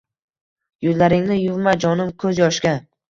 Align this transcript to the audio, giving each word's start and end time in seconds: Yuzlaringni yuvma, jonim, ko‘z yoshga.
Yuzlaringni 0.87 1.37
yuvma, 1.41 1.75
jonim, 1.85 2.11
ko‘z 2.25 2.41
yoshga. 2.45 2.73